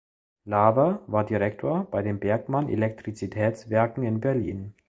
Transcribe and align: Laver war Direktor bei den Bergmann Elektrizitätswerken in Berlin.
Laver 0.47 1.03
war 1.05 1.23
Direktor 1.25 1.83
bei 1.91 2.01
den 2.01 2.19
Bergmann 2.19 2.69
Elektrizitätswerken 2.69 4.01
in 4.03 4.19
Berlin. 4.19 4.73